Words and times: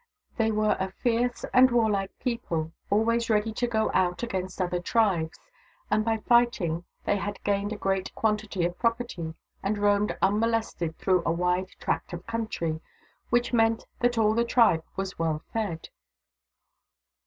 They 0.35 0.51
were 0.51 0.75
a 0.79 0.89
fierce 0.91 1.45
and 1.53 1.69
warlike 1.69 2.17
people, 2.17 2.71
always 2.89 3.29
ready 3.29 3.53
to 3.53 3.67
go 3.67 3.91
out 3.93 4.23
against 4.23 4.59
other 4.59 4.79
tribes; 4.79 5.37
and 5.91 6.03
by 6.03 6.17
fighting 6.17 6.85
they 7.05 7.17
had 7.17 7.43
gained 7.43 7.71
a 7.71 7.75
great 7.77 8.11
quantity 8.15 8.65
of 8.65 8.79
property, 8.79 9.35
and 9.61 9.77
roamed 9.77 10.17
unmolested 10.19 10.97
through 10.97 11.21
a 11.23 11.31
wide 11.31 11.69
tract 11.79 12.13
of 12.13 12.25
country— 12.25 12.81
which 13.29 13.53
meant 13.53 13.85
that 13.99 14.17
all 14.17 14.33
the 14.33 14.43
tribe 14.43 14.83
was 14.95 15.19
well 15.19 15.43
fed. 15.53 15.89